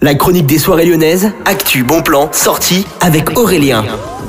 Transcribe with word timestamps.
La 0.00 0.14
chronique 0.14 0.46
des 0.46 0.58
soirées 0.58 0.86
lyonnaises, 0.86 1.32
actu, 1.44 1.82
bon 1.82 2.02
plan, 2.02 2.28
sortie 2.30 2.86
avec 3.00 3.36
Aurélien. 3.36 3.84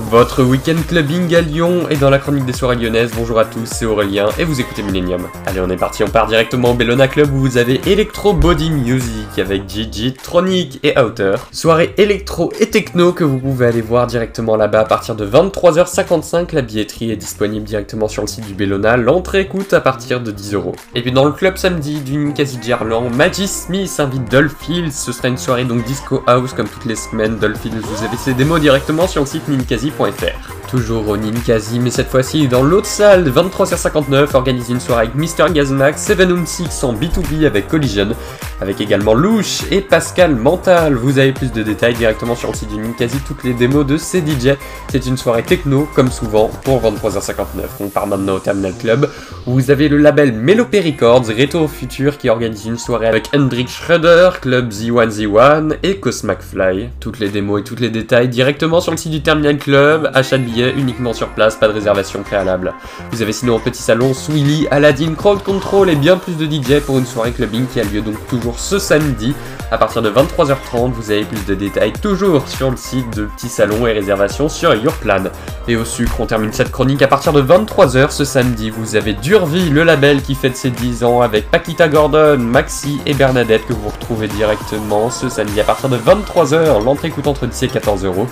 Votre 0.09 0.41
week-end 0.41 0.77
clubbing 0.87 1.35
à 1.35 1.41
Lyon 1.41 1.87
et 1.87 1.95
dans 1.95 2.09
la 2.09 2.17
chronique 2.17 2.45
des 2.45 2.53
soirées 2.53 2.77
lyonnaises. 2.77 3.11
Bonjour 3.15 3.37
à 3.37 3.45
tous, 3.45 3.67
c'est 3.67 3.85
Aurélien 3.85 4.27
et 4.39 4.43
vous 4.43 4.59
écoutez 4.59 4.81
Millennium. 4.81 5.27
Allez, 5.45 5.59
on 5.59 5.69
est 5.69 5.77
parti, 5.77 6.03
on 6.03 6.07
part 6.07 6.25
directement 6.25 6.71
au 6.71 6.73
Bellona 6.73 7.07
Club 7.07 7.31
où 7.31 7.37
vous 7.37 7.57
avez 7.59 7.79
Electro 7.85 8.33
Body 8.33 8.71
Music 8.71 9.37
avec 9.37 9.69
Gigi, 9.69 10.13
Tronic 10.13 10.79
et 10.81 10.97
Outer. 10.97 11.35
Soirée 11.51 11.93
électro 11.97 12.51
et 12.59 12.71
techno 12.71 13.13
que 13.13 13.23
vous 13.23 13.37
pouvez 13.37 13.67
aller 13.67 13.81
voir 13.81 14.07
directement 14.07 14.55
là-bas 14.55 14.79
à 14.79 14.85
partir 14.85 15.13
de 15.13 15.27
23h55. 15.27 16.55
La 16.55 16.63
billetterie 16.63 17.11
est 17.11 17.15
disponible 17.15 17.65
directement 17.65 18.07
sur 18.07 18.23
le 18.23 18.27
site 18.27 18.47
du 18.47 18.55
Bellona. 18.55 18.97
L'entrée 18.97 19.45
coûte 19.45 19.73
à 19.73 19.79
partir 19.79 20.21
de 20.21 20.31
10 20.31 20.55
euros. 20.55 20.73
Et 20.95 21.03
puis 21.03 21.11
dans 21.11 21.25
le 21.25 21.33
club 21.33 21.57
samedi 21.57 21.99
du 21.99 22.17
Ninkasi 22.17 22.57
Gerland, 22.63 23.13
Maggie 23.15 23.47
Smith 23.47 23.93
invite 23.99 24.31
Dolphils. 24.31 24.91
Ce 24.91 25.11
sera 25.11 25.27
une 25.27 25.37
soirée 25.37 25.65
donc 25.65 25.83
disco 25.83 26.23
house 26.25 26.53
comme 26.53 26.67
toutes 26.67 26.85
les 26.85 26.95
semaines. 26.95 27.37
Dolphils, 27.37 27.79
vous 27.79 28.03
avez 28.03 28.17
ses 28.17 28.33
démos 28.33 28.59
directement 28.59 29.07
sur 29.07 29.21
le 29.21 29.27
site 29.27 29.47
Toujours 30.69 31.09
au 31.09 31.17
Ninkasi, 31.17 31.79
mais 31.79 31.89
cette 31.89 32.09
fois-ci 32.09 32.47
dans 32.47 32.63
l'autre 32.63 32.85
salle, 32.85 33.29
23h59, 33.29 34.33
organise 34.33 34.69
une 34.69 34.79
soirée 34.79 35.07
avec 35.07 35.15
Mr. 35.15 35.51
Gazmax, 35.51 36.01
7 36.01 36.21
en 36.83 36.93
B2B 36.93 37.45
avec 37.45 37.67
Collision, 37.67 38.15
avec 38.61 38.81
également 38.81 39.13
Louche 39.13 39.61
et 39.71 39.81
Pascal 39.81 40.35
Mental. 40.35 40.95
Vous 40.95 41.19
avez 41.19 41.31
plus 41.31 41.51
de 41.51 41.63
détails 41.63 41.93
directement 41.93 42.35
sur 42.35 42.49
le 42.49 42.55
site 42.55 42.69
du 42.69 42.77
Ninkasi, 42.77 43.17
toutes 43.25 43.43
les 43.43 43.53
démos 43.53 43.85
de 43.85 43.97
CDJ. 43.97 44.55
C'est 44.89 45.05
une 45.05 45.17
soirée 45.17 45.43
techno, 45.43 45.87
comme 45.95 46.11
souvent, 46.11 46.49
pour 46.63 46.81
23h59. 46.81 47.45
On 47.79 47.87
part 47.87 48.07
maintenant 48.07 48.35
au 48.35 48.39
Terminal 48.39 48.73
Club, 48.79 49.09
où 49.47 49.53
vous 49.53 49.71
avez 49.71 49.87
le 49.87 49.97
label 49.97 50.33
Melopé 50.33 50.81
Records, 50.81 51.25
Retro 51.27 51.67
Future, 51.67 52.17
qui 52.17 52.29
organise 52.29 52.65
une 52.65 52.77
soirée 52.77 53.07
avec 53.07 53.29
Hendrik 53.35 53.69
Schroeder, 53.69 54.31
Club 54.41 54.71
Z1Z1 54.71 55.77
et 55.83 55.97
Cos 55.97 56.23
McFly. 56.23 56.89
Toutes 56.99 57.19
les 57.19 57.29
démos 57.29 57.61
et 57.61 57.63
tous 57.63 57.77
les 57.77 57.89
détails 57.89 58.27
directement 58.27 58.81
sur 58.81 58.91
le 58.91 58.97
site 58.97 59.11
du 59.11 59.21
Terminal 59.21 59.57
Club, 59.57 60.11
achat 60.13 60.37
de 60.37 60.43
billets 60.43 60.73
uniquement 60.77 61.13
sur 61.13 61.29
place, 61.29 61.55
pas 61.55 61.67
de 61.67 61.73
réservation 61.73 62.21
préalable. 62.23 62.73
Vous 63.11 63.21
avez 63.21 63.31
sinon 63.31 63.57
un 63.57 63.59
petit 63.59 63.81
salon 63.81 64.13
Swilly, 64.13 64.67
Aladdin, 64.71 65.13
Crowd 65.15 65.43
Control 65.43 65.89
et 65.89 65.95
bien 65.95 66.17
plus 66.17 66.33
de 66.33 66.45
DJ 66.45 66.81
pour 66.85 66.97
une 66.97 67.05
soirée 67.05 67.31
clubbing 67.31 67.65
qui 67.67 67.79
a 67.79 67.83
lieu 67.83 68.01
donc 68.01 68.15
toujours 68.27 68.48
ce 68.57 68.79
samedi 68.79 69.33
à 69.71 69.77
partir 69.77 70.01
de 70.01 70.09
23h30. 70.09 70.91
Vous 70.91 71.11
avez 71.11 71.23
plus 71.23 71.45
de 71.45 71.55
détails 71.55 71.93
toujours 71.93 72.47
sur 72.47 72.71
le 72.71 72.77
site 72.77 73.15
de 73.15 73.25
Petit 73.25 73.49
Salon 73.49 73.85
et 73.85 73.91
réservations 73.91 74.49
sur 74.49 74.73
Yourplan. 74.73 75.25
Et 75.67 75.75
au 75.75 75.85
sucre, 75.85 76.19
on 76.19 76.25
termine 76.25 76.51
cette 76.51 76.71
chronique 76.71 77.01
à 77.01 77.07
partir 77.07 77.33
de 77.33 77.41
23h 77.41 78.11
ce 78.11 78.25
samedi. 78.25 78.69
Vous 78.69 78.95
avez 78.95 79.13
Durvie, 79.13 79.69
le 79.69 79.83
label 79.83 80.21
qui 80.21 80.35
fête 80.35 80.57
ses 80.57 80.71
10 80.71 81.03
ans 81.03 81.21
avec 81.21 81.51
Paquita 81.51 81.87
Gordon, 81.87 82.37
Maxi 82.39 82.99
et 83.05 83.13
Bernadette 83.13 83.65
que 83.67 83.73
vous 83.73 83.89
retrouvez 83.89 84.27
directement 84.27 85.09
ce 85.09 85.29
samedi 85.29 85.59
à 85.59 85.63
partir 85.63 85.89
de 85.89 85.97
23h. 85.97 86.83
L'entrée 86.83 87.09
coûte 87.09 87.27
entre 87.27 87.45
10 87.45 87.63
et 87.63 87.67
14 87.67 88.05
euros. 88.05 88.27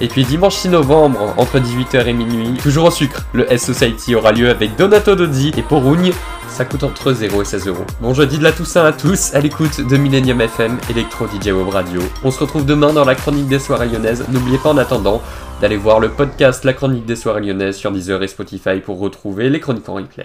Et 0.00 0.08
puis 0.08 0.24
dimanche 0.24 0.56
6 0.56 0.70
novembre, 0.70 1.34
entre 1.36 1.58
18h 1.58 2.06
et 2.06 2.12
minuit, 2.12 2.54
toujours 2.62 2.86
au 2.86 2.90
sucre, 2.90 3.24
le 3.32 3.50
S 3.52 3.64
Society 3.64 4.14
aura 4.14 4.32
lieu 4.32 4.50
avec 4.50 4.76
Donato 4.76 5.14
Dozzi 5.14 5.52
et 5.56 5.62
Porugne 5.62 6.12
ça 6.52 6.66
coûte 6.66 6.82
entre 6.82 7.14
0 7.14 7.40
et 7.40 7.44
16 7.46 7.68
euros. 7.68 7.84
Bon 8.02 8.12
jeudi 8.12 8.36
de 8.36 8.42
la 8.42 8.52
Toussaint 8.52 8.84
à 8.84 8.92
tous, 8.92 9.32
à 9.32 9.40
l'écoute 9.40 9.80
de 9.80 9.96
Millennium 9.96 10.38
FM, 10.38 10.78
Electro 10.90 11.26
DJ 11.26 11.46
Web 11.46 11.68
Radio. 11.70 12.02
On 12.24 12.30
se 12.30 12.38
retrouve 12.40 12.66
demain 12.66 12.92
dans 12.92 13.06
la 13.06 13.14
chronique 13.14 13.48
des 13.48 13.58
soirées 13.58 13.88
lyonnaises. 13.88 14.26
N'oubliez 14.28 14.58
pas 14.58 14.68
en 14.68 14.76
attendant 14.76 15.22
d'aller 15.62 15.78
voir 15.78 15.98
le 15.98 16.10
podcast 16.10 16.64
La 16.64 16.74
chronique 16.74 17.06
des 17.06 17.16
soirées 17.16 17.40
lyonnaises 17.40 17.76
sur 17.76 17.90
Deezer 17.90 18.22
et 18.22 18.28
Spotify 18.28 18.80
pour 18.84 18.98
retrouver 18.98 19.48
les 19.48 19.60
chroniques 19.60 19.88
en 19.88 19.94
replay. 19.94 20.24